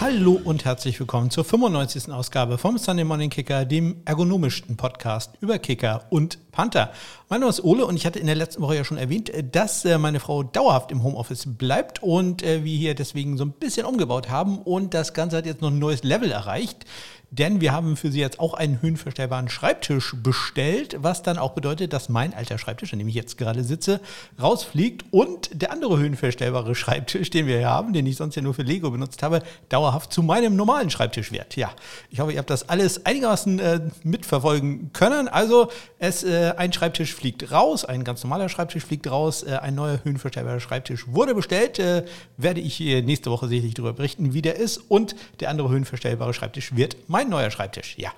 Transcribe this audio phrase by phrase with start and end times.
[0.00, 2.10] Hallo und herzlich willkommen zur 95.
[2.10, 6.90] Ausgabe vom Sunday Morning Kicker, dem ergonomischsten Podcast über Kicker und Panther.
[7.28, 9.84] Mein Name ist Ole und ich hatte in der letzten Woche ja schon erwähnt, dass
[9.84, 13.84] äh, meine Frau dauerhaft im Homeoffice bleibt und äh, wir hier deswegen so ein bisschen
[13.84, 16.86] umgebaut haben und das Ganze hat jetzt noch ein neues Level erreicht
[17.30, 21.92] denn wir haben für Sie jetzt auch einen höhenverstellbaren Schreibtisch bestellt, was dann auch bedeutet,
[21.92, 24.00] dass mein alter Schreibtisch, an dem ich jetzt gerade sitze,
[24.40, 28.54] rausfliegt und der andere höhenverstellbare Schreibtisch, den wir hier haben, den ich sonst ja nur
[28.54, 31.54] für Lego benutzt habe, dauerhaft zu meinem normalen Schreibtisch wird.
[31.54, 31.70] Ja,
[32.10, 35.28] ich hoffe, ihr habt das alles einigermaßen äh, mitverfolgen können.
[35.28, 35.70] Also
[36.00, 40.00] es, äh, ein Schreibtisch fliegt raus, ein ganz normaler Schreibtisch fliegt raus, äh, ein neuer
[40.02, 41.78] höhenverstellbarer Schreibtisch wurde bestellt.
[41.78, 42.04] Äh,
[42.36, 46.74] werde ich nächste Woche sicherlich darüber berichten, wie der ist und der andere höhenverstellbare Schreibtisch
[46.74, 48.12] wird mein mein neuer Schreibtisch, ja.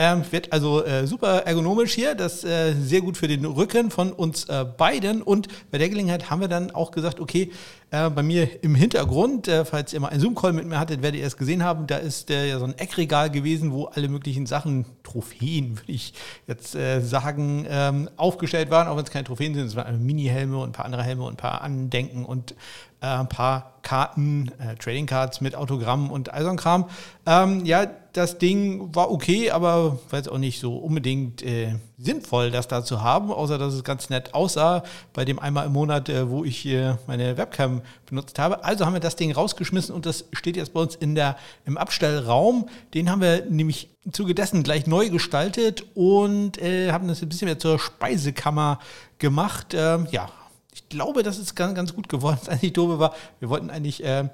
[0.00, 4.12] Ähm, wird also äh, super ergonomisch hier, das äh, sehr gut für den Rücken von
[4.12, 5.22] uns äh, beiden.
[5.22, 7.50] Und bei der Gelegenheit haben wir dann auch gesagt, okay,
[7.90, 11.20] äh, bei mir im Hintergrund, äh, falls ihr mal einen Zoom-Call mit mir hattet, werdet
[11.20, 14.46] ihr es gesehen haben, da ist äh, ja so ein Eckregal gewesen, wo alle möglichen
[14.46, 16.12] Sachen, Trophäen würde ich
[16.46, 19.66] jetzt sagen, ähm, aufgestellt waren, auch wenn es keine Trophäen sind.
[19.66, 22.54] Es waren Mini-Helme und ein paar andere Helme und ein paar Andenken und
[23.00, 24.50] ein paar Karten,
[24.80, 26.90] Trading Cards mit Autogrammen und all so ein Kram.
[27.26, 32.50] Ähm, ja, das Ding war okay, aber war jetzt auch nicht so unbedingt äh, sinnvoll,
[32.50, 36.08] das da zu haben, außer dass es ganz nett aussah bei dem einmal im Monat,
[36.08, 38.64] äh, wo ich hier meine Webcam benutzt habe.
[38.64, 41.76] Also haben wir das Ding rausgeschmissen und das steht jetzt bei uns in der, im
[41.76, 42.68] Abstellraum.
[42.94, 47.46] Den haben wir nämlich zuge dessen gleich neu gestaltet und äh, haben das ein bisschen
[47.46, 48.78] mehr zur Speisekammer
[49.18, 49.74] gemacht.
[49.74, 50.28] Ähm, ja,
[50.72, 52.38] ich glaube, das ist ganz, ganz gut geworden.
[52.44, 54.28] Das einzige Doofe war, wir wollten eigentlich äh,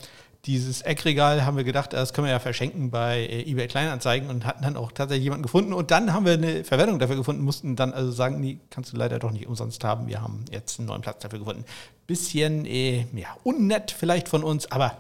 [0.47, 4.45] dieses Eckregal haben wir gedacht, das können wir ja verschenken bei äh, eBay Kleinanzeigen und
[4.45, 5.73] hatten dann auch tatsächlich jemanden gefunden.
[5.73, 8.97] Und dann haben wir eine Verwendung dafür gefunden, mussten dann also sagen, nee, kannst du
[8.97, 10.06] leider doch nicht umsonst haben.
[10.06, 11.65] Wir haben jetzt einen neuen Platz dafür gefunden.
[12.06, 14.98] Bisschen äh, ja, unnett vielleicht von uns, aber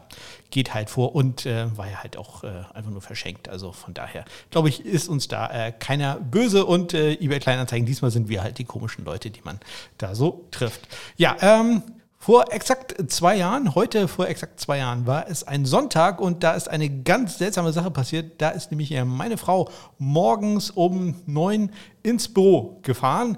[0.50, 3.48] geht halt vor und äh, war ja halt auch äh, einfach nur verschenkt.
[3.48, 7.84] Also von daher, glaube ich, ist uns da äh, keiner böse und äh, eBay Kleinanzeigen,
[7.84, 9.60] diesmal sind wir halt die komischen Leute, die man
[9.98, 10.80] da so trifft.
[11.16, 11.82] Ja, ähm,
[12.24, 16.54] vor exakt zwei Jahren, heute vor exakt zwei Jahren, war es ein Sonntag und da
[16.54, 18.40] ist eine ganz seltsame Sache passiert.
[18.40, 19.68] Da ist nämlich meine Frau
[19.98, 21.70] morgens um neun
[22.02, 23.36] ins Büro gefahren.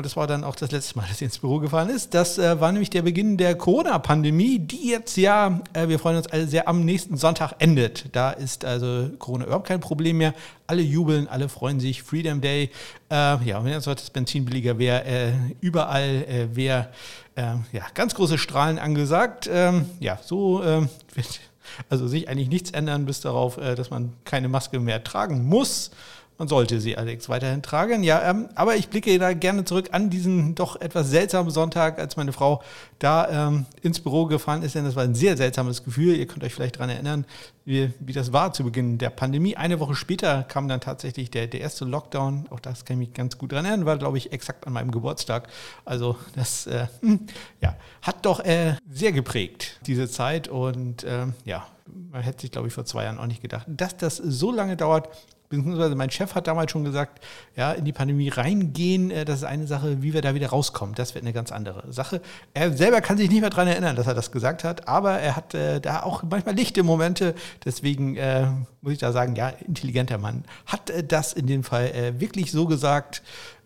[0.00, 2.14] Und das war dann auch das letzte Mal, dass sie ins Büro gefahren ist.
[2.14, 6.26] Das äh, war nämlich der Beginn der Corona-Pandemie, die jetzt ja, äh, wir freuen uns
[6.28, 8.06] alle sehr, am nächsten Sonntag endet.
[8.12, 10.32] Da ist also Corona überhaupt kein Problem mehr.
[10.66, 12.02] Alle jubeln, alle freuen sich.
[12.02, 12.70] Freedom Day.
[13.10, 16.88] Äh, ja, wenn jetzt das Benzin billiger wäre, äh, überall äh, wäre
[17.36, 19.50] ähm, ja, ganz große Strahlen angesagt.
[19.52, 21.40] Ähm, ja, so ähm, wird
[21.90, 25.90] also sich eigentlich nichts ändern bis darauf, äh, dass man keine Maske mehr tragen muss.
[26.40, 28.02] Man sollte sie allerdings weiterhin tragen.
[28.02, 32.16] Ja, ähm, aber ich blicke da gerne zurück an diesen doch etwas seltsamen Sonntag, als
[32.16, 32.62] meine Frau
[32.98, 34.74] da ähm, ins Büro gefahren ist.
[34.74, 36.16] Denn das war ein sehr seltsames Gefühl.
[36.16, 37.26] Ihr könnt euch vielleicht daran erinnern,
[37.66, 39.54] wie, wie das war zu Beginn der Pandemie.
[39.58, 42.46] Eine Woche später kam dann tatsächlich der, der erste Lockdown.
[42.48, 43.84] Auch das kann ich mich ganz gut daran erinnern.
[43.84, 45.46] War, glaube ich, exakt an meinem Geburtstag.
[45.84, 47.26] Also das äh, hm,
[47.60, 50.48] ja, hat doch äh, sehr geprägt, diese Zeit.
[50.48, 51.66] Und äh, ja,
[52.10, 54.78] man hätte sich, glaube ich, vor zwei Jahren auch nicht gedacht, dass das so lange
[54.78, 55.10] dauert
[55.50, 57.22] beziehungsweise mein Chef hat damals schon gesagt,
[57.56, 60.94] ja, in die Pandemie reingehen, äh, das ist eine Sache, wie wir da wieder rauskommen.
[60.94, 62.22] Das wird eine ganz andere Sache.
[62.54, 65.36] Er selber kann sich nicht mehr daran erinnern, dass er das gesagt hat, aber er
[65.36, 67.34] hat äh, da auch manchmal lichte Momente.
[67.64, 68.46] Deswegen äh,
[68.80, 72.52] muss ich da sagen, ja, intelligenter Mann hat äh, das in dem Fall äh, wirklich
[72.52, 73.22] so gesagt.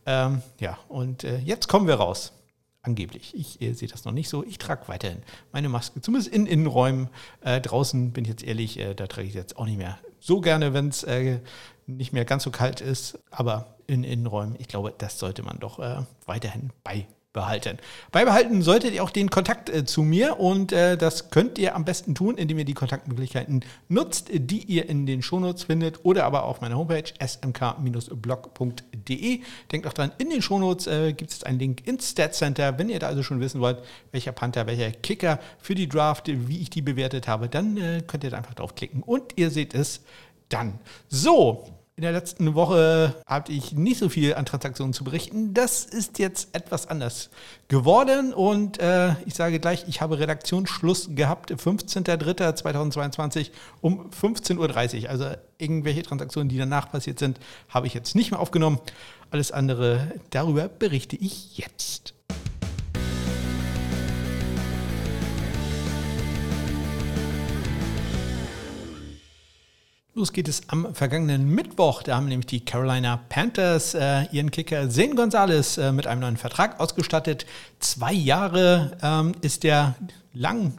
[0.06, 2.32] Ähm, ja, und äh, jetzt kommen wir raus.
[2.80, 3.34] Angeblich.
[3.34, 4.44] Ich sehe das noch nicht so.
[4.44, 7.08] Ich trage weiterhin meine Maske, zumindest in Innenräumen.
[7.42, 10.88] Draußen bin ich jetzt ehrlich, da trage ich jetzt auch nicht mehr so gerne, wenn
[10.88, 11.38] es äh,
[11.86, 13.18] nicht mehr ganz so kalt ist.
[13.30, 17.76] Aber in Innenräumen, ich glaube, das sollte man doch äh, weiterhin bei behalten.
[18.12, 21.84] Beibehalten solltet ihr auch den Kontakt äh, zu mir und äh, das könnt ihr am
[21.84, 26.44] besten tun, indem ihr die Kontaktmöglichkeiten nutzt, die ihr in den Shownotes findet oder aber
[26.44, 28.60] auf meiner Homepage smk-blog.de.
[29.72, 32.78] Denkt auch dran, in den Shownotes äh, gibt es einen Link ins Stat Center.
[32.78, 33.78] Wenn ihr da also schon wissen wollt,
[34.12, 38.22] welcher Panther, welcher Kicker für die Draft, wie ich die bewertet habe, dann äh, könnt
[38.22, 40.02] ihr da einfach draufklicken und ihr seht es
[40.50, 40.78] dann.
[41.08, 45.54] So, in der letzten Woche hatte ich nicht so viel an Transaktionen zu berichten.
[45.54, 47.30] Das ist jetzt etwas anders
[47.68, 53.50] geworden und äh, ich sage gleich, ich habe Redaktionsschluss gehabt, 15.03.2022
[53.80, 55.10] um 15.30 Uhr.
[55.10, 57.38] Also irgendwelche Transaktionen, die danach passiert sind,
[57.68, 58.80] habe ich jetzt nicht mehr aufgenommen.
[59.30, 62.14] Alles andere, darüber berichte ich jetzt.
[70.16, 72.04] Los geht es am vergangenen Mittwoch.
[72.04, 76.36] Da haben nämlich die Carolina Panthers äh, ihren Kicker Zane Gonzalez äh, mit einem neuen
[76.36, 77.46] Vertrag ausgestattet.
[77.80, 79.96] Zwei Jahre ähm, ist der
[80.32, 80.74] lang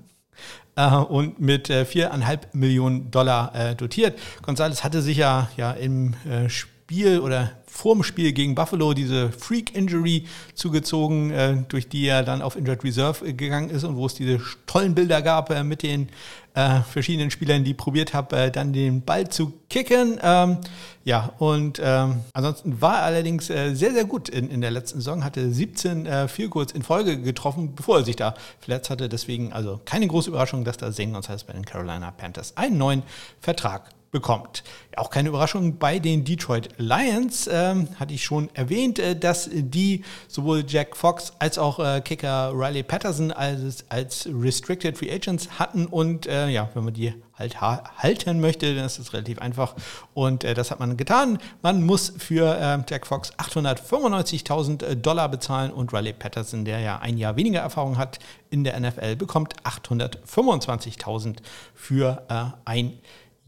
[0.77, 4.17] äh, und mit äh, viereinhalb Millionen Dollar äh, dotiert.
[4.41, 10.27] González hatte sich ja, ja im äh, Spiel oder vorm Spiel gegen Buffalo diese Freak-Injury
[10.53, 14.95] zugezogen, durch die er dann auf Injured Reserve gegangen ist und wo es diese tollen
[14.95, 16.07] Bilder gab mit den
[16.55, 20.19] äh, verschiedenen Spielern, die probiert haben, äh, dann den Ball zu kicken.
[20.23, 20.57] Ähm,
[21.03, 24.99] ja, und ähm, ansonsten war er allerdings äh, sehr, sehr gut in, in der letzten
[24.99, 29.09] Saison, hatte 17 äh, Goals in Folge getroffen, bevor er sich da verletzt hatte.
[29.09, 33.03] Deswegen also keine große Überraschung, dass da Zane Gonzalez bei den Carolina Panthers einen neuen
[33.39, 34.63] Vertrag bekommt.
[34.95, 40.05] Auch keine Überraschung bei den Detroit Lions, ähm, hatte ich schon erwähnt, äh, dass die
[40.29, 45.87] sowohl Jack Fox als auch äh, Kicker Riley Patterson als, als Restricted Free Agents hatten
[45.87, 49.75] und äh, ja, wenn man die halt halten möchte, dann ist es relativ einfach
[50.13, 51.39] und äh, das hat man getan.
[51.61, 57.17] Man muss für ähm, Jack Fox 895.000 Dollar bezahlen und Riley Patterson, der ja ein
[57.17, 58.19] Jahr weniger Erfahrung hat
[58.49, 61.39] in der NFL, bekommt 825.000
[61.73, 62.93] für äh, ein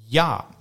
[0.06, 0.57] Jahr.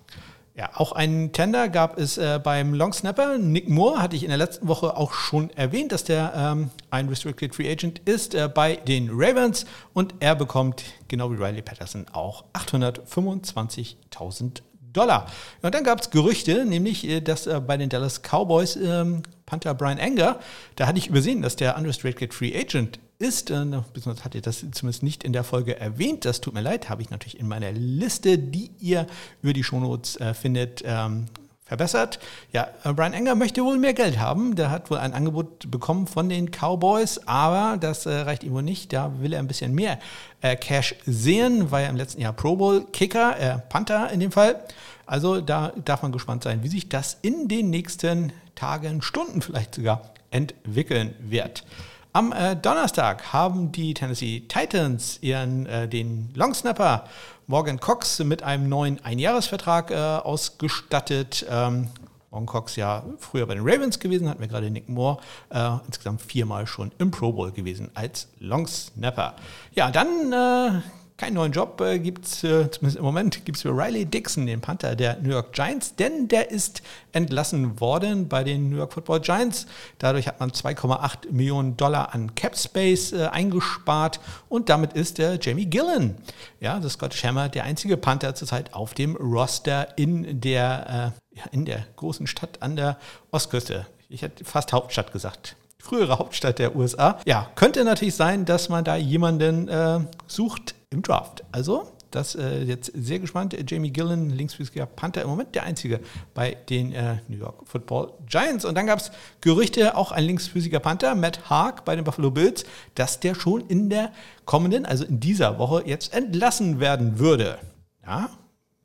[0.56, 3.36] Ja, auch einen Tender gab es äh, beim Longsnapper.
[3.36, 7.10] Nick Moore hatte ich in der letzten Woche auch schon erwähnt, dass der ähm, ein
[7.10, 12.06] Restricted Free Agent ist äh, bei den Ravens und er bekommt, genau wie Riley Patterson,
[12.10, 14.62] auch 825.000
[14.96, 15.30] Dollar.
[15.62, 19.74] Und dann gab es Gerüchte, nämlich, äh, dass äh, bei den Dallas Cowboys ähm, Panther
[19.74, 20.40] Brian Anger,
[20.74, 24.64] da hatte ich übersehen, dass der Unrestricted Free Agent ist, äh, beziehungsweise hat ihr das
[24.72, 27.72] zumindest nicht in der Folge erwähnt, das tut mir leid, habe ich natürlich in meiner
[27.72, 29.06] Liste, die ihr
[29.42, 31.26] über die Shownotes äh, findet, ähm,
[31.66, 32.20] verbessert.
[32.52, 34.54] Ja, äh, Brian Enger möchte wohl mehr Geld haben.
[34.54, 38.62] Der hat wohl ein Angebot bekommen von den Cowboys, aber das äh, reicht ihm wohl
[38.62, 38.92] nicht.
[38.92, 39.98] Da will er ein bisschen mehr
[40.40, 44.32] äh, Cash sehen, weil er im letzten Jahr Pro Bowl Kicker, äh, Panther in dem
[44.32, 44.62] Fall.
[45.06, 49.74] Also da darf man gespannt sein, wie sich das in den nächsten Tagen, Stunden vielleicht
[49.74, 51.64] sogar entwickeln wird.
[52.12, 57.04] Am äh, Donnerstag haben die Tennessee Titans ihren äh, den Longsnapper
[57.48, 61.46] Morgan Cox mit einem neuen Einjahresvertrag äh, ausgestattet.
[61.48, 61.88] Ähm,
[62.32, 65.18] Morgan Cox ja früher bei den Ravens gewesen, hatten wir gerade Nick Moore,
[65.50, 69.36] äh, insgesamt viermal schon im Pro Bowl gewesen als Longsnapper.
[69.74, 70.80] Ja, dann äh,
[71.16, 74.46] keinen neuen Job äh, gibt es, äh, zumindest im Moment, gibt es für Riley Dixon,
[74.46, 76.82] den Panther der New York Giants, denn der ist
[77.12, 79.66] entlassen worden bei den New York Football Giants.
[79.98, 85.38] Dadurch hat man 2,8 Millionen Dollar an Cap Space äh, eingespart und damit ist der
[85.40, 86.16] Jamie Gillen,
[86.60, 91.44] ja, das Scottish Hammer, der einzige Panther zurzeit auf dem Roster in der, äh, ja,
[91.50, 92.98] in der großen Stadt an der
[93.30, 93.86] Ostküste.
[94.08, 97.20] Ich hätte fast Hauptstadt gesagt frühere Hauptstadt der USA.
[97.26, 101.44] Ja, könnte natürlich sein, dass man da jemanden äh, sucht, im Draft.
[101.52, 103.56] Also, das äh, jetzt sehr gespannt.
[103.68, 106.00] Jamie Gillen, linksfüßiger Panther, im Moment der einzige
[106.34, 108.64] bei den äh, New York Football Giants.
[108.64, 109.10] Und dann gab es
[109.40, 113.90] Gerüchte, auch ein linksfüßiger Panther, Matt Haag bei den Buffalo Bills, dass der schon in
[113.90, 114.12] der
[114.44, 117.58] kommenden, also in dieser Woche jetzt entlassen werden würde.
[118.04, 118.30] Ja,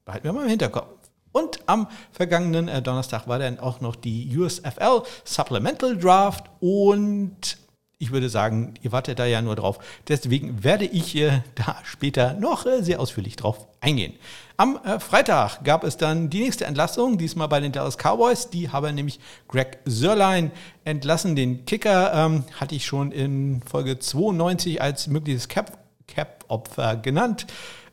[0.04, 0.88] behalten wir mal im Hinterkopf.
[1.32, 7.61] Und am vergangenen äh, Donnerstag war dann auch noch die USFL Supplemental Draft und
[8.02, 9.78] ich würde sagen, ihr wartet da ja nur drauf.
[10.08, 14.14] Deswegen werde ich äh, da später noch äh, sehr ausführlich drauf eingehen.
[14.58, 18.50] Am äh, Freitag gab es dann die nächste Entlassung, diesmal bei den Dallas Cowboys.
[18.50, 20.52] Die haben nämlich Greg Sörlein
[20.84, 21.36] entlassen.
[21.36, 27.46] Den Kicker ähm, hatte ich schon in Folge 92 als mögliches Cap-Opfer Cap genannt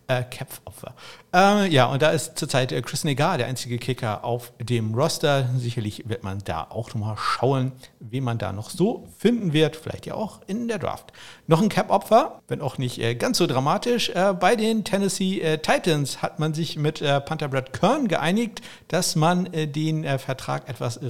[0.08, 0.94] äh, Cap-Opfer.
[1.34, 5.48] Äh, ja, und da ist zurzeit äh, Chris Negar der einzige Kicker auf dem Roster.
[5.56, 9.76] Sicherlich wird man da auch nochmal schauen, wen man da noch so finden wird.
[9.76, 11.12] Vielleicht ja auch in der Draft.
[11.46, 14.08] Noch ein Cap-Opfer, wenn auch nicht äh, ganz so dramatisch.
[14.08, 19.14] Äh, bei den Tennessee äh, Titans hat man sich mit Panther Brad Kern geeinigt, dass
[19.14, 21.00] man den Vertrag etwas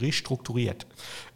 [0.00, 0.86] restrukturiert.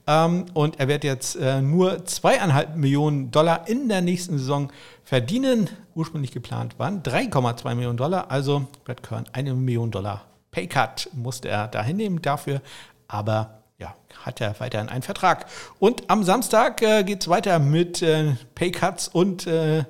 [0.06, 4.70] Ähm, und er wird jetzt nur zweieinhalb Millionen Dollar in der nächsten Saison
[5.04, 5.68] verdienen.
[5.94, 8.30] Ursprünglich geplant waren 3,2 Millionen Dollar.
[8.30, 10.24] Also Brad Kern eine Million Dollar
[10.56, 12.62] Paycut musste er da hinnehmen dafür.
[13.08, 13.94] Aber ja,
[14.24, 15.44] hat er weiterhin einen Vertrag.
[15.78, 19.84] Und am Samstag äh, geht es weiter mit äh, Paycuts und äh,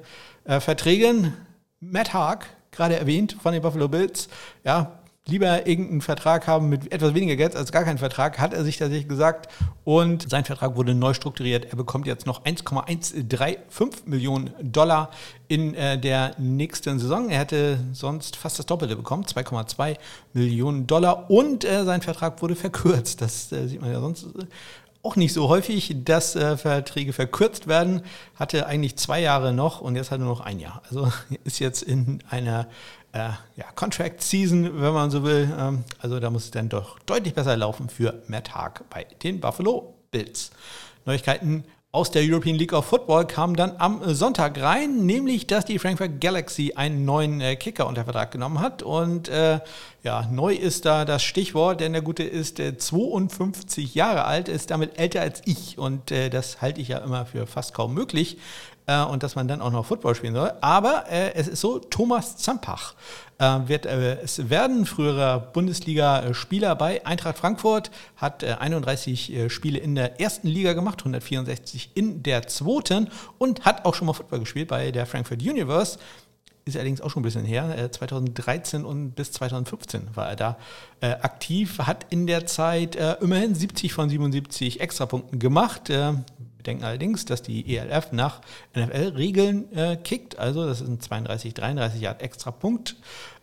[0.45, 1.35] äh, Verträgen.
[1.79, 4.29] Matt Haag, gerade erwähnt von den Buffalo Bills,
[4.65, 8.65] ja, lieber irgendeinen Vertrag haben mit etwas weniger Geld als gar keinen Vertrag, hat er
[8.65, 9.53] sich tatsächlich gesagt.
[9.85, 11.67] Und sein Vertrag wurde neu strukturiert.
[11.67, 15.11] Er bekommt jetzt noch 1,135 Millionen Dollar
[15.49, 17.29] in äh, der nächsten Saison.
[17.29, 19.97] Er hätte sonst fast das Doppelte bekommen, 2,2
[20.33, 21.29] Millionen Dollar.
[21.29, 23.21] Und äh, sein Vertrag wurde verkürzt.
[23.21, 24.27] Das äh, sieht man ja sonst
[25.03, 28.03] auch nicht so häufig, dass äh, Verträge verkürzt werden.
[28.35, 30.83] Hatte eigentlich zwei Jahre noch und jetzt hat er nur noch ein Jahr.
[30.89, 31.13] Also
[31.45, 32.69] ist jetzt in einer
[33.17, 35.53] ja, Contract Season, wenn man so will.
[35.59, 39.41] Ähm, also da muss es dann doch deutlich besser laufen für Matt Haag bei den
[39.41, 40.51] Buffalo Bills.
[41.05, 41.65] Neuigkeiten
[41.97, 46.21] aus der European League of Football kam dann am Sonntag rein, nämlich dass die Frankfurt
[46.21, 48.83] Galaxy einen neuen äh, Kicker unter Vertrag genommen hat.
[48.83, 49.61] Und äh,
[50.03, 54.71] ja, neu ist da das Stichwort, denn der Gute ist äh, 52 Jahre alt, ist
[54.71, 55.79] damit älter als ich.
[55.79, 58.37] Und äh, das halte ich ja immer für fast kaum möglich
[58.87, 60.53] äh, und dass man dann auch noch Football spielen soll.
[60.61, 67.05] Aber äh, es ist so, Thomas Zampach äh, wird, äh, es werden früherer Bundesliga-Spieler bei
[67.05, 73.09] Eintracht Frankfurt, hat 31 äh, Spiele in der ersten Liga gemacht, 164 in der zweiten
[73.39, 75.99] und hat auch schon mal Football gespielt bei der Frankfurt Universe
[76.67, 77.93] ist allerdings auch schon ein bisschen her.
[77.93, 80.59] 2013 und bis 2015 war er da
[81.01, 85.91] äh, aktiv, hat in der Zeit äh, immerhin 70 von 77 Extrapunkten gemacht.
[86.67, 88.41] Denken allerdings, dass die ELF nach
[88.75, 90.39] NFL-Regeln äh, kickt.
[90.39, 92.97] Also das ist ein 32, 33 Yard extra Punkt.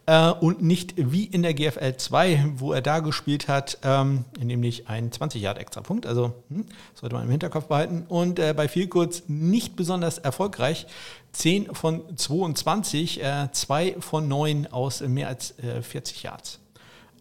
[0.06, 4.90] Äh, und nicht wie in der GFL 2, wo er da gespielt hat, ähm, nämlich
[4.90, 6.06] ein 20 Yard extra Punkt.
[6.06, 8.06] Also hm, sollte man im Hinterkopf behalten.
[8.10, 10.88] Und äh, bei viel kurz nicht besonders erfolgreich.
[11.32, 16.60] 10 von 22, äh, 2 von 9 aus mehr als 40 äh, Yards.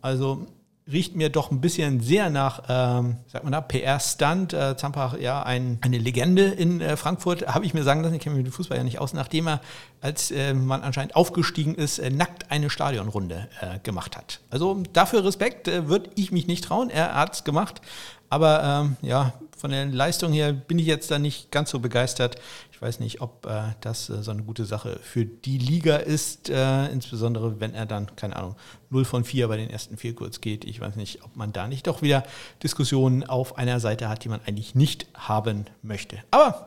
[0.00, 0.46] Also
[0.90, 4.52] riecht mir doch ein bisschen sehr nach, ähm, sagt man da, PR-Stunt.
[4.52, 8.20] Äh, Zampach, ja, ein, eine Legende in äh, Frankfurt, habe ich mir sagen lassen, ich
[8.20, 9.60] kenne mich mit dem Fußball ja nicht aus, nachdem er,
[10.00, 14.40] als äh, man anscheinend aufgestiegen ist, äh, nackt eine Stadionrunde äh, gemacht hat.
[14.50, 17.80] Also dafür Respekt, äh, würde ich mich nicht trauen, er hat es gemacht.
[18.28, 22.36] Aber ähm, ja, von der Leistung her bin ich jetzt da nicht ganz so begeistert.
[22.82, 26.88] Weiß nicht, ob äh, das äh, so eine gute Sache für die Liga ist, äh,
[26.88, 28.56] insbesondere wenn er dann, keine Ahnung,
[28.90, 30.64] 0 von 4 bei den ersten vier kurz geht.
[30.64, 32.24] Ich weiß nicht, ob man da nicht doch wieder
[32.60, 36.18] Diskussionen auf einer Seite hat, die man eigentlich nicht haben möchte.
[36.32, 36.66] Aber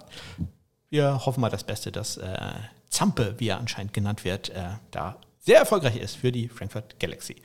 [0.90, 2.54] wir hoffen mal das Beste, dass äh,
[2.90, 7.36] Zampe, wie er anscheinend genannt wird, äh, da sehr erfolgreich ist für die Frankfurt Galaxy.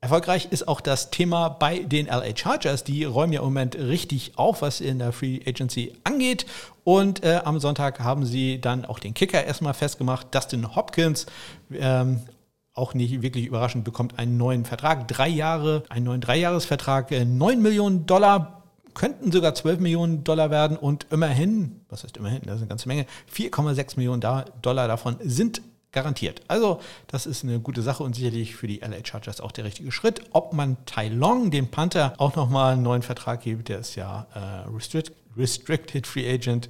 [0.00, 2.84] Erfolgreich ist auch das Thema bei den LA Chargers.
[2.84, 6.46] Die räumen ja im Moment richtig auf, was in der Free Agency angeht.
[6.84, 10.32] Und äh, am Sonntag haben sie dann auch den Kicker erstmal festgemacht.
[10.32, 11.26] Dustin Hopkins,
[11.72, 12.20] ähm,
[12.74, 15.08] auch nicht wirklich überraschend, bekommt einen neuen Vertrag.
[15.08, 18.62] Drei Jahre, einen neuen Dreijahresvertrag, äh, 9 Millionen Dollar
[18.94, 22.88] könnten sogar 12 Millionen Dollar werden und immerhin, was heißt immerhin, das ist eine ganze
[22.88, 26.42] Menge, 4,6 Millionen Dollar davon sind Garantiert.
[26.48, 29.90] Also, das ist eine gute Sache und sicherlich für die LA Chargers auch der richtige
[29.90, 30.20] Schritt.
[30.32, 34.26] Ob man Tai Long, dem Panther, auch nochmal einen neuen Vertrag gibt, der ist ja
[34.34, 36.68] äh, Restrict, Restricted Free Agent.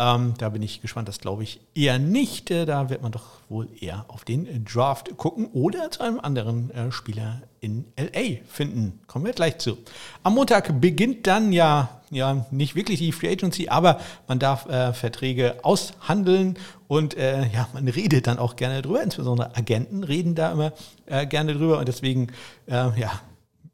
[0.00, 2.52] Ähm, da bin ich gespannt, das glaube ich eher nicht.
[2.52, 6.70] Äh, da wird man doch wohl eher auf den Draft gucken oder zu einem anderen
[6.70, 9.00] äh, Spieler in LA finden.
[9.08, 9.76] Kommen wir gleich zu.
[10.22, 14.92] Am Montag beginnt dann ja, ja nicht wirklich die Free Agency, aber man darf äh,
[14.92, 19.02] Verträge aushandeln und äh, ja, man redet dann auch gerne drüber.
[19.02, 20.72] Insbesondere Agenten reden da immer
[21.06, 22.28] äh, gerne drüber und deswegen
[22.68, 23.20] äh, ja,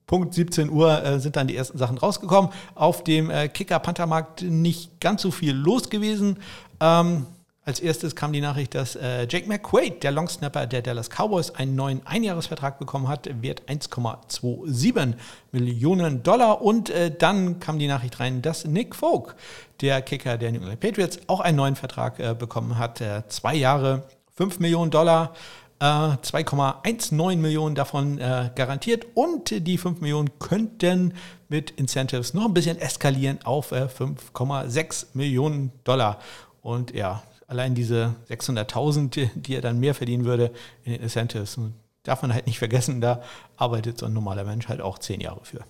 [0.07, 2.51] Punkt 17 Uhr äh, sind dann die ersten Sachen rausgekommen.
[2.75, 6.39] Auf dem äh, Kicker-Panther-Markt nicht ganz so viel los gewesen.
[6.81, 7.27] Ähm,
[7.67, 11.75] als erstes kam die Nachricht, dass äh, Jake McQuaid, der Longsnapper der Dallas Cowboys, einen
[11.75, 15.15] neuen Einjahresvertrag bekommen hat, wert 1,27
[15.51, 16.61] Millionen Dollar.
[16.61, 19.35] Und äh, dann kam die Nachricht rein, dass Nick Folk,
[19.81, 23.01] der Kicker der New England Patriots, auch einen neuen Vertrag äh, bekommen hat.
[23.01, 24.03] Äh, zwei Jahre,
[24.37, 25.33] 5 Millionen Dollar.
[25.81, 31.15] 2,19 äh, Millionen davon äh, garantiert und die 5 Millionen könnten
[31.49, 36.19] mit Incentives noch ein bisschen eskalieren auf äh, 5,6 Millionen Dollar.
[36.63, 40.53] Und ja, allein diese 600.000, die er dann mehr verdienen würde
[40.85, 41.59] in den Incentives,
[42.03, 43.23] darf man halt nicht vergessen, da
[43.57, 45.65] arbeitet so ein normaler Mensch halt auch 10 Jahre für.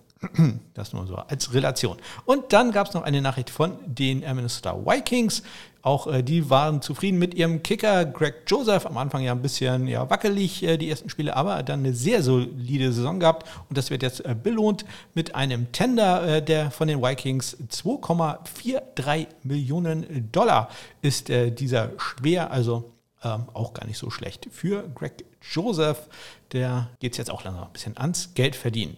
[0.75, 1.99] Das nur so als Relation.
[2.25, 5.43] Und dann gab es noch eine Nachricht von den Minnesota Vikings.
[5.85, 8.87] Auch äh, die waren zufrieden mit ihrem Kicker Greg Joseph.
[8.87, 12.23] Am Anfang ja ein bisschen ja, wackelig äh, die ersten Spiele, aber dann eine sehr
[12.23, 13.47] solide Saison gehabt.
[13.69, 17.59] Und das wird jetzt äh, belohnt mit einem Tender äh, der von den Vikings.
[17.71, 20.71] 2,43 Millionen Dollar
[21.03, 22.91] ist äh, dieser schwer, also
[23.23, 24.49] ähm, auch gar nicht so schlecht.
[24.51, 26.09] Für Greg Joseph,
[26.53, 28.97] der geht es jetzt auch langsam ein bisschen ans Geld verdienen.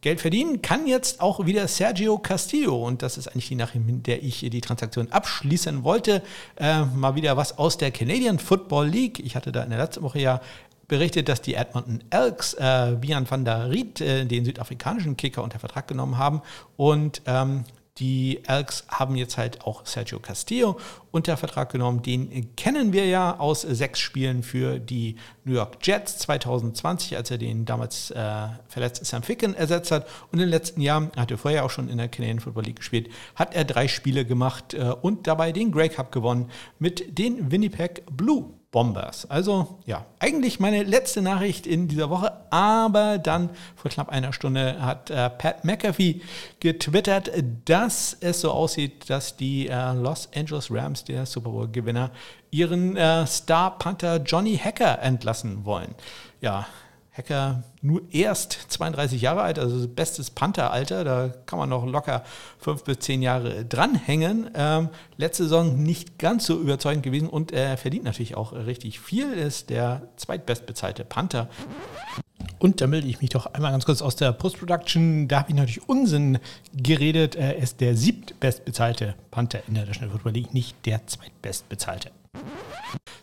[0.00, 2.86] Geld verdienen kann jetzt auch wieder Sergio Castillo.
[2.86, 6.22] Und das ist eigentlich die Nachricht, mit der ich die Transaktion abschließen wollte.
[6.56, 9.18] Äh, mal wieder was aus der Canadian Football League.
[9.18, 10.40] Ich hatte da in der letzten Woche ja
[10.86, 15.58] berichtet, dass die Edmonton Elks äh, Bian van der Riet, äh, den südafrikanischen Kicker, unter
[15.58, 16.42] Vertrag genommen haben.
[16.76, 17.64] Und ähm,
[17.98, 20.78] die Elks haben jetzt halt auch Sergio Castillo
[21.10, 22.02] unter Vertrag genommen.
[22.02, 27.38] Den kennen wir ja aus sechs Spielen für die New York Jets 2020, als er
[27.38, 30.06] den damals äh, verletzten Sam Ficken ersetzt hat.
[30.30, 32.76] Und in den letzten Jahren, er hatte vorher auch schon in der Canadian Football League
[32.76, 37.50] gespielt, hat er drei Spiele gemacht äh, und dabei den Grey Cup gewonnen mit den
[37.50, 39.24] Winnipeg Blue Bombers.
[39.30, 44.82] Also ja, eigentlich meine letzte Nachricht in dieser Woche, aber dann vor knapp einer Stunde
[44.82, 46.20] hat äh, Pat McAfee
[46.60, 47.30] getwittert,
[47.64, 52.10] dass es so aussieht, dass die äh, Los Angeles Rams, der Super Bowl-Gewinner,
[52.50, 55.94] ihren äh, Star Panther Johnny Hacker entlassen wollen.
[56.42, 56.66] Ja,
[57.18, 62.24] Hacker nur erst 32 Jahre alt, also bestes Panther-Alter, da kann man noch locker
[62.58, 64.50] fünf bis zehn Jahre dranhängen.
[64.54, 69.32] Ähm, letzte Saison nicht ganz so überzeugend gewesen und er verdient natürlich auch richtig viel,
[69.32, 71.48] ist der zweitbestbezahlte Panther.
[72.60, 75.28] Und da melde ich mich doch einmal ganz kurz aus der Post-Production.
[75.28, 76.38] Da habe ich natürlich Unsinn
[76.72, 77.36] geredet.
[77.36, 82.10] Er ist der siebtbestbezahlte Panther in der National Football League, nicht der zweitbestbezahlte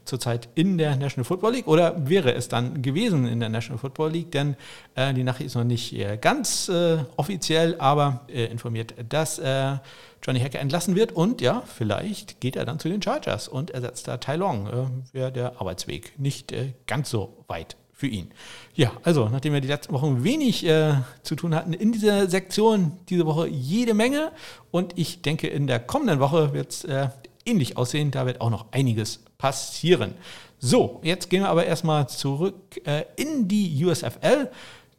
[0.06, 4.12] zurzeit in der National Football League oder wäre es dann gewesen in der National Football
[4.12, 4.56] League, denn
[4.96, 9.78] äh, die Nachricht ist noch nicht äh, ganz äh, offiziell, aber äh, informiert, dass äh,
[10.22, 14.08] Johnny Hacker entlassen wird und ja, vielleicht geht er dann zu den Chargers und ersetzt
[14.08, 14.68] da Tai Long.
[14.68, 16.54] Äh, Wäre der Arbeitsweg nicht
[16.88, 18.30] ganz so weit für ihn.
[18.74, 22.92] Ja, also nachdem wir die letzten Wochen wenig äh, zu tun hatten in dieser Sektion,
[23.08, 24.34] diese Woche jede Menge
[24.70, 27.08] und ich denke, in der kommenden Woche wird es äh,
[27.46, 28.12] ähnlich aussehen.
[28.12, 30.16] Da wird auch noch einiges passieren.
[30.60, 34.50] So, jetzt gehen wir aber erstmal zurück äh, in die USFL,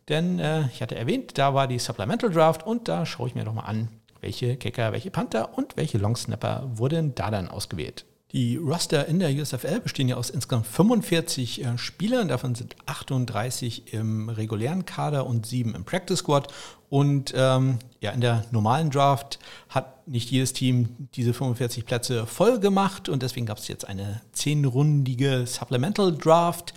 [0.08, 3.44] denn äh, ich hatte erwähnt, da war die Supplemental Draft und da schaue ich mir
[3.44, 3.88] doch mal an,
[4.20, 8.04] welche Kicker, welche Panther und welche Longsnapper wurden da dann ausgewählt.
[8.32, 13.94] Die Roster in der USFL bestehen ja aus insgesamt 45 äh, Spielern, davon sind 38
[13.94, 16.52] im regulären Kader und 7 im Practice Squad.
[16.88, 19.38] Und ähm, ja, in der normalen Draft
[19.68, 24.20] hat nicht jedes Team diese 45 Plätze voll gemacht und deswegen gab es jetzt eine
[24.32, 26.74] zehnrundige Supplemental Draft.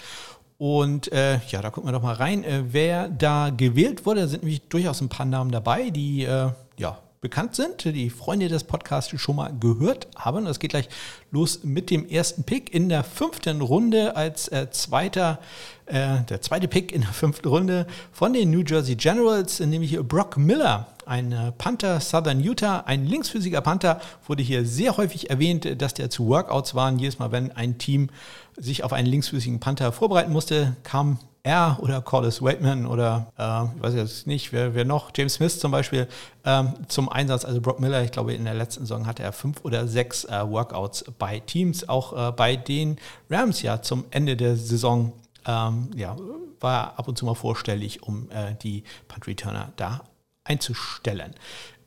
[0.58, 4.22] Und äh, ja, da gucken wir doch mal rein, äh, wer da gewählt wurde.
[4.22, 8.48] Da sind nämlich durchaus ein paar Namen dabei, die äh, ja bekannt sind, die Freunde
[8.48, 10.48] des Podcasts schon mal gehört haben.
[10.48, 10.88] Es geht gleich
[11.32, 15.40] los mit dem ersten Pick in der fünften Runde als äh, zweiter,
[15.86, 20.38] äh, der zweite Pick in der fünften Runde von den New Jersey Generals, nämlich Brock
[20.38, 25.94] Miller, ein äh, Panther Southern Utah, ein linksfüßiger Panther, wurde hier sehr häufig erwähnt, dass
[25.94, 27.00] der zu Workouts waren.
[27.00, 28.10] Jedes Mal, wenn ein Team
[28.56, 33.84] sich auf einen linksfüßigen Panther vorbereiten musste, kam er oder Corliss Waitman oder äh, ich
[33.84, 36.08] weiß jetzt nicht, wer, wer noch, James Smith zum Beispiel,
[36.46, 37.46] ähm, zum Einsatz.
[37.46, 40.50] Also Brock Miller, ich glaube, in der letzten Saison hatte er fünf oder sechs äh,
[40.50, 42.98] Workouts bei Teams, auch äh, bei den
[43.30, 45.14] Rams ja zum Ende der Saison.
[45.46, 46.18] Ähm, ja,
[46.60, 50.02] war ab und zu mal vorstellig, um äh, die Punt Returner da
[50.44, 51.34] einzustellen.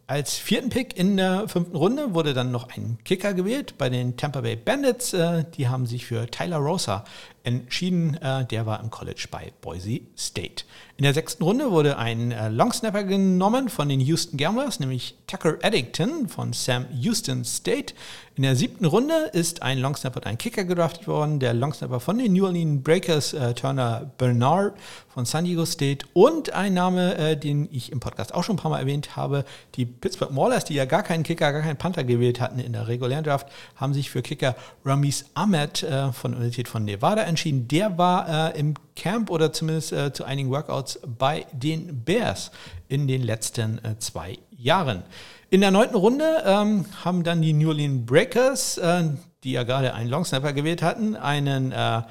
[0.07, 4.17] Als vierten Pick in der fünften Runde wurde dann noch ein Kicker gewählt bei den
[4.17, 5.15] Tampa Bay Bandits.
[5.15, 7.05] Äh, die haben sich für Tyler Rosa
[7.45, 8.15] entschieden.
[8.15, 10.65] Äh, der war im College bei Boise State.
[10.97, 15.57] In der sechsten Runde wurde ein äh, Longsnapper genommen von den Houston Gamblers, nämlich Tucker
[15.63, 17.95] Eddington von Sam Houston State.
[18.35, 21.39] In der siebten Runde ist ein Longsnapper und ein Kicker gedraftet worden.
[21.39, 24.75] Der Longsnapper von den New Orleans Breakers, äh, Turner Bernard
[25.09, 26.07] von San Diego State.
[26.15, 29.45] Und ein Name, äh, den ich im Podcast auch schon ein paar Mal erwähnt habe,
[29.75, 32.89] die Pittsburgh Maulers, die ja gar keinen Kicker, gar keinen Panther gewählt hatten in der
[32.89, 37.69] regulären Draft, haben sich für Kicker Ramis Ahmed äh, von der Universität von Nevada entschieden.
[37.69, 42.51] Der war äh, im Camp oder zumindest äh, zu einigen Workouts bei den Bears
[42.89, 45.03] in den letzten äh, zwei Jahren.
[45.51, 49.05] In der neunten Runde ähm, haben dann die New Orleans Breakers, äh,
[49.45, 52.03] die ja gerade einen Longsnapper gewählt hatten, einen äh,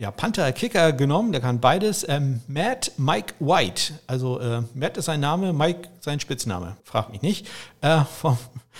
[0.00, 2.08] ja, Panther Kicker genommen, der kann beides.
[2.08, 7.22] Ähm, Matt Mike White, also äh, Matt ist sein Name, Mike sein Spitzname, frag mich
[7.22, 7.48] nicht,
[7.82, 8.38] äh, vom,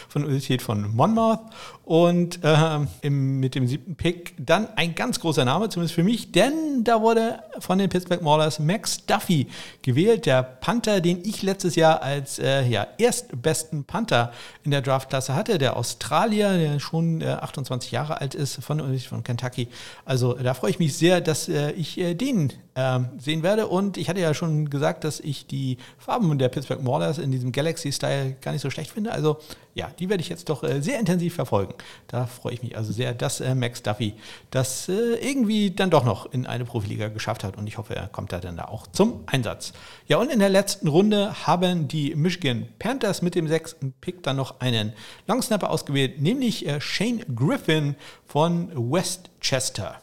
[0.09, 1.41] von der Universität von Monmouth.
[1.85, 6.31] Und äh, im, mit dem siebten Pick dann ein ganz großer Name, zumindest für mich,
[6.31, 9.49] denn da wurde von den Pittsburgh Maulers Max Duffy
[9.83, 15.35] gewählt, der Panther, den ich letztes Jahr als äh, ja, erstbesten Panther in der Draftklasse
[15.35, 19.69] hatte, der Australier, der schon äh, 28 Jahre alt ist, von der Universität von Kentucky.
[20.05, 23.67] Also da freue ich mich sehr, dass äh, ich äh, den ähm, sehen werde.
[23.67, 27.53] Und ich hatte ja schon gesagt, dass ich die Farben der Pittsburgh Maulers in diesem
[27.53, 29.13] Galaxy-Style gar nicht so schlecht finde.
[29.13, 29.39] Also
[29.75, 31.75] ja, die werde ich jetzt doch äh, sehr intensiv verfolgen.
[32.09, 34.15] Da freue ich mich also sehr, dass äh, Max Duffy
[34.51, 37.59] das äh, irgendwie dann doch noch in eine Profiliga geschafft hat.
[37.59, 39.73] Und ich hoffe, er kommt da dann da auch zum Einsatz.
[40.09, 44.37] Ja, und in der letzten Runde haben die Michigan Panthers mit dem sechsten Pick dann
[44.37, 44.95] noch einen
[45.27, 47.95] Longsnapper ausgewählt, nämlich Shane Griffin
[48.27, 50.01] von Westchester.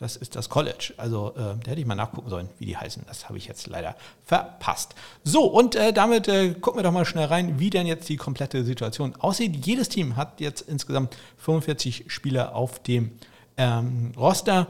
[0.00, 0.94] Das ist das College.
[0.96, 3.04] Also äh, da hätte ich mal nachgucken sollen, wie die heißen.
[3.06, 4.94] Das habe ich jetzt leider verpasst.
[5.24, 8.16] So, und äh, damit äh, gucken wir doch mal schnell rein, wie denn jetzt die
[8.16, 9.66] komplette Situation aussieht.
[9.66, 13.12] Jedes Team hat jetzt insgesamt 45 Spieler auf dem
[13.58, 14.68] ähm, Roster.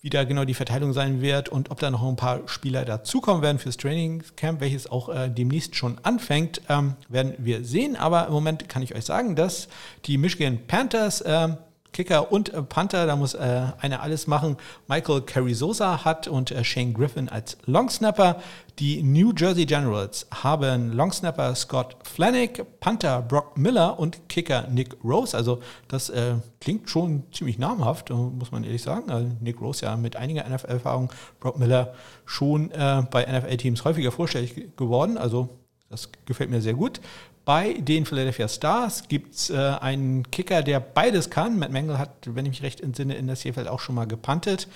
[0.00, 3.42] Wie da genau die Verteilung sein wird und ob da noch ein paar Spieler dazukommen
[3.42, 7.96] werden fürs Training Camp, welches auch äh, demnächst schon anfängt, ähm, werden wir sehen.
[7.96, 9.68] Aber im Moment kann ich euch sagen, dass
[10.06, 11.58] die Michigan Panthers ähm,
[11.96, 14.58] Kicker und äh, Panther, da muss äh, einer alles machen.
[14.86, 18.42] Michael Carrizosa hat und äh, Shane Griffin als Longsnapper.
[18.78, 25.34] Die New Jersey Generals haben Longsnapper Scott Flanick, Panther Brock Miller und Kicker Nick Rose.
[25.34, 29.10] Also das äh, klingt schon ziemlich namhaft, muss man ehrlich sagen.
[29.10, 31.94] Also Nick Rose ja mit einiger NFL-Erfahrung, Brock Miller
[32.26, 35.16] schon äh, bei NFL-Teams häufiger vorstellig geworden.
[35.16, 35.48] Also
[35.88, 37.00] das gefällt mir sehr gut.
[37.46, 41.60] Bei den Philadelphia Stars gibt es äh, einen Kicker, der beides kann.
[41.60, 44.66] Matt Mangle hat, wenn ich mich recht entsinne, in der CFL auch schon mal gepantet.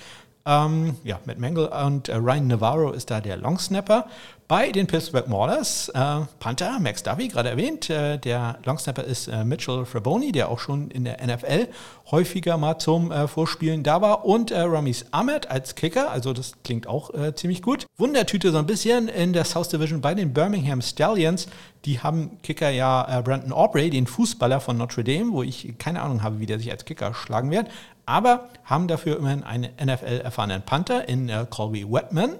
[0.46, 4.06] Ähm, ja, Matt Mangle und äh, Ryan Navarro ist da der Longsnapper.
[4.46, 9.44] Bei den Pittsburgh Maulers, äh, Panther, Max Duffy, gerade erwähnt, äh, der Longsnapper ist äh,
[9.44, 11.68] Mitchell Fraboni, der auch schon in der NFL
[12.10, 14.24] häufiger mal zum äh, Vorspielen da war.
[14.24, 17.86] Und äh, Ramis Ahmed als Kicker, also das klingt auch ziemlich gut.
[17.98, 21.48] Wundertüte so ein bisschen in der South Division bei den Birmingham Stallions.
[21.86, 26.22] Die haben Kicker ja Brandon Aubrey, den Fußballer von Notre Dame, wo ich keine Ahnung
[26.22, 27.68] habe, wie der sich als Kicker schlagen wird
[28.10, 32.34] aber haben dafür immerhin einen NFL-erfahrenen Panther in äh, Colby Wetman.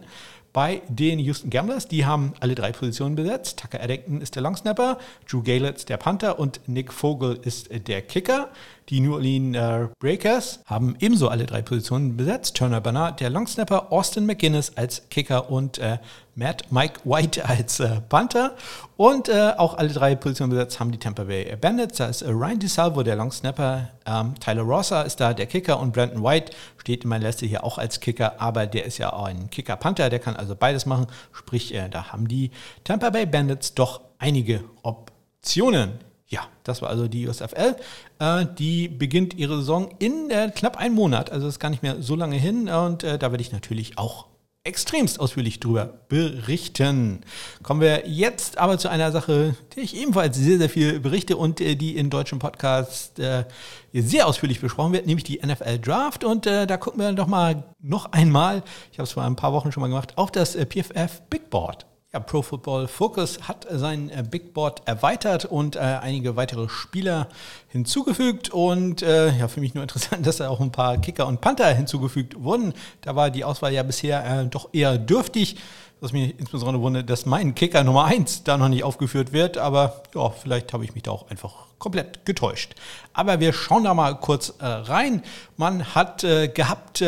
[0.53, 3.61] Bei den Houston Gamblers, die haben alle drei Positionen besetzt.
[3.61, 4.99] Tucker Eddington ist der Longsnapper,
[5.31, 8.49] Drew Galitz der Panther und Nick Vogel ist äh, der Kicker.
[8.91, 12.57] Die New Orleans äh, Breakers haben ebenso alle drei Positionen besetzt.
[12.57, 15.99] Turner Bernard, der Longsnapper, Austin McGuinness als Kicker und äh,
[16.35, 18.57] Matt Mike White als äh, Panther.
[18.97, 21.99] Und äh, auch alle drei Positionen besetzt haben die Tampa Bay Bandits.
[21.99, 23.91] Da ist äh, Ryan DeSalvo, der Longsnapper.
[24.07, 27.63] Ähm, Tyler Rossa ist da der Kicker und Brandon White steht in meiner Liste hier
[27.63, 31.07] auch als Kicker, aber der ist ja auch ein Kicker-Panther, der kann also beides machen.
[31.33, 32.51] Sprich, äh, da haben die
[32.83, 36.10] Tampa Bay Bandits doch einige Optionen.
[36.31, 37.77] Ja, das war also die USFL.
[38.21, 42.01] Äh, die beginnt ihre Saison in äh, knapp einem Monat, also ist gar nicht mehr
[42.01, 42.69] so lange hin.
[42.69, 44.27] Und äh, da werde ich natürlich auch
[44.63, 47.23] extremst ausführlich drüber berichten.
[47.65, 51.61] Kommen wir jetzt aber zu einer Sache, die ich ebenfalls sehr, sehr viel berichte und
[51.61, 53.45] äh, die in deutschen Podcasts äh,
[53.93, 56.23] sehr ausführlich besprochen wird, nämlich die NFL Draft.
[56.23, 58.63] Und äh, da gucken wir doch mal noch einmal,
[58.93, 61.87] ich habe es vor ein paar Wochen schon mal gemacht, auf das PFF Big Board.
[62.13, 67.29] Ja, Pro Football Focus hat sein äh, Big Board erweitert und äh, einige weitere Spieler
[67.69, 68.51] hinzugefügt.
[68.51, 71.73] Und äh, ja, für mich nur interessant, dass da auch ein paar Kicker und Panther
[71.73, 72.75] hinzugefügt wurden.
[73.03, 75.59] Da war die Auswahl ja bisher äh, doch eher dürftig.
[76.01, 79.57] Was mich insbesondere wundert, dass mein Kicker Nummer 1 da noch nicht aufgeführt wird.
[79.57, 82.75] Aber ja, vielleicht habe ich mich da auch einfach komplett getäuscht.
[83.13, 85.23] Aber wir schauen da mal kurz äh, rein.
[85.57, 87.05] Man hat äh, gehabt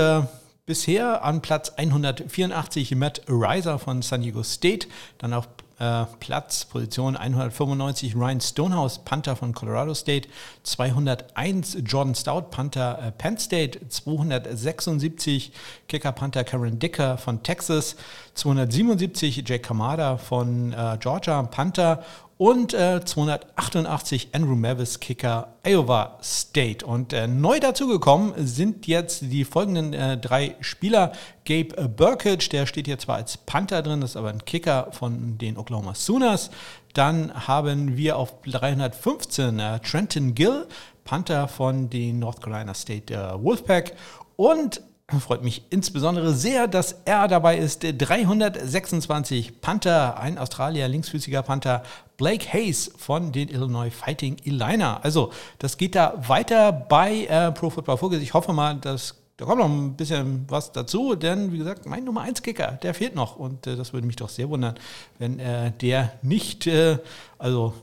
[0.66, 4.87] bisher an Platz 184 Matt Riser von San Diego State,
[5.18, 5.48] dann auf
[5.81, 10.29] äh, Platz, Position 195 Ryan Stonehouse, Panther von Colorado State,
[10.62, 15.51] 201 Jordan Stout, Panther äh, Penn State, 276
[15.88, 17.96] Kicker Panther Karen Dicker von Texas,
[18.35, 22.05] 277 Jake Kamada von äh, Georgia, Panther
[22.38, 26.85] und äh, 288 Andrew Mavis Kicker Iowa State.
[26.85, 31.12] Und äh, neu dazugekommen sind jetzt die folgenden äh, drei Spieler.
[31.45, 35.57] Gabe Burkage, der steht hier zwar als Panther drin, ist aber ein Kicker von den
[35.57, 36.51] Oklahoma Sooners.
[36.95, 40.66] Dann haben wir auf 315 äh, Trenton Gill,
[41.05, 43.95] Panther von den North Carolina State äh, Wolfpack.
[44.37, 44.83] Und
[45.20, 47.83] Freut mich insbesondere sehr, dass er dabei ist.
[47.83, 51.83] 326 Panther, ein Australier, linksfüßiger Panther,
[52.16, 55.01] Blake Hayes von den Illinois Fighting Illiner.
[55.05, 58.18] Also, das geht da weiter bei äh, Pro Football Focus.
[58.18, 62.05] Ich hoffe mal, dass da kommt noch ein bisschen was dazu, denn wie gesagt, mein
[62.05, 64.77] Nummer 1 Kicker, der fehlt noch und äh, das würde mich doch sehr wundern,
[65.18, 66.98] wenn äh, der nicht, äh,
[67.38, 67.75] also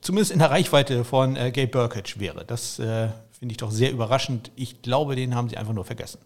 [0.00, 2.44] zumindest in der Reichweite von äh, Gabe Burkage wäre.
[2.44, 4.52] Das äh, finde ich doch sehr überraschend.
[4.56, 6.18] Ich glaube, den haben sie einfach nur vergessen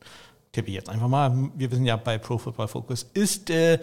[0.57, 1.51] tippe ich jetzt einfach mal.
[1.55, 3.79] Wir wissen ja, bei Pro Football Focus ist äh,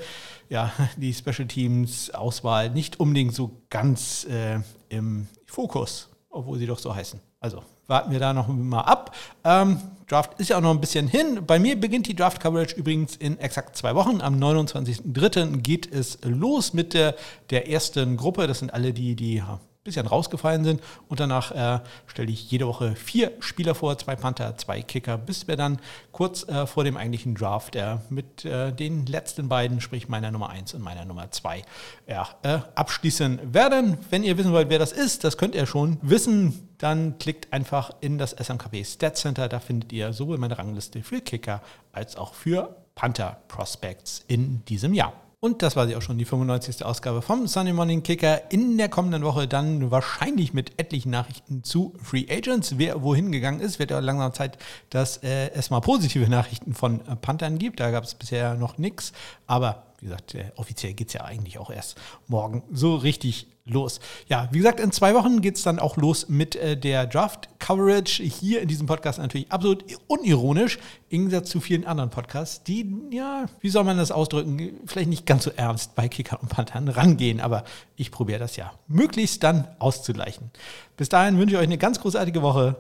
[0.50, 4.60] ja, die Special Teams Auswahl nicht unbedingt so ganz äh,
[4.90, 7.20] im Fokus, obwohl sie doch so heißen.
[7.40, 9.16] Also warten wir da noch mal ab.
[9.44, 11.42] Ähm, Draft ist ja auch noch ein bisschen hin.
[11.46, 14.20] Bei mir beginnt die Draft Coverage übrigens in exakt zwei Wochen.
[14.22, 15.58] Am 29.03.
[15.58, 17.16] geht es los mit der,
[17.52, 18.48] der ersten Gruppe.
[18.48, 19.44] Das sind alle die, die
[19.84, 20.82] bisschen rausgefallen sind.
[21.10, 25.48] Und danach äh, stelle ich jede Woche vier Spieler vor, zwei Panther, zwei Kicker, bis
[25.48, 25.80] wir dann
[26.12, 30.50] kurz äh, vor dem eigentlichen Draft äh, mit äh, den letzten beiden, sprich meiner Nummer
[30.50, 31.64] 1 und meiner Nummer 2,
[32.08, 33.98] ja, äh, abschließen werden.
[34.10, 36.70] Wenn ihr wissen wollt, wer das ist, das könnt ihr schon wissen.
[36.78, 39.48] Dann klickt einfach in das SMKP Stat Center.
[39.48, 44.94] Da findet ihr sowohl meine Rangliste für Kicker als auch für Panther Prospects in diesem
[44.94, 45.14] Jahr.
[45.44, 46.86] Und das war sie auch schon, die 95.
[46.86, 48.50] Ausgabe vom Sunday Morning Kicker.
[48.50, 52.78] In der kommenden Woche dann wahrscheinlich mit etlichen Nachrichten zu Free Agents.
[52.78, 54.58] Wer wohin gegangen ist, wird ja langsam Zeit,
[54.90, 57.82] dass äh, es mal positive Nachrichten von Panthern gibt.
[57.82, 59.12] Da gab es bisher noch nichts.
[59.46, 61.96] Aber wie gesagt, äh, offiziell geht es ja eigentlich auch erst
[62.28, 64.02] morgen so richtig los.
[64.28, 68.22] Ja, wie gesagt, in zwei Wochen geht es dann auch los mit äh, der Draft-Coverage.
[68.22, 73.46] Hier in diesem Podcast natürlich absolut unironisch, im Gegensatz zu vielen anderen Podcasts, die, ja,
[73.62, 77.40] wie soll man das ausdrücken, vielleicht nicht ganz so ernst bei Kicker und Panthern rangehen,
[77.40, 77.64] aber
[77.96, 80.52] ich probiere das ja möglichst dann auszugleichen.
[80.98, 82.76] Bis dahin wünsche ich euch eine ganz großartige Woche.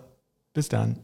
[0.53, 0.99] Bis dann.